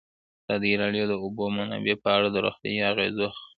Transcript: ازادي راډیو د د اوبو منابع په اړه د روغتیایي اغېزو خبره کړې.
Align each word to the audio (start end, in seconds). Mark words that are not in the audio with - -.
ازادي 0.45 0.71
راډیو 0.81 1.03
د 1.07 1.09
د 1.11 1.13
اوبو 1.23 1.43
منابع 1.57 1.95
په 2.03 2.09
اړه 2.17 2.27
د 2.31 2.37
روغتیایي 2.45 2.81
اغېزو 2.91 3.25
خبره 3.29 3.33
کړې. 3.43 3.47